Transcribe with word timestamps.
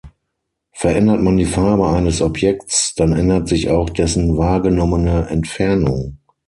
Verändert 0.71 1.21
man 1.21 1.37
die 1.37 1.45
Farbe 1.45 1.87
eines 1.89 2.23
Objekts, 2.23 2.95
dann 2.95 3.13
ändert 3.13 3.47
sich 3.47 3.69
auch 3.69 3.87
dessen 3.91 4.35
wahrgenommene 4.35 5.27
Entfernung. 5.27 6.17